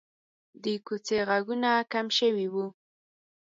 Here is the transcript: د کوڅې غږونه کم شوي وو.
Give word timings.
د 0.63 0.65
کوڅې 0.85 1.17
غږونه 1.29 1.69
کم 1.91 2.07
شوي 2.17 2.47
وو. 2.53 2.65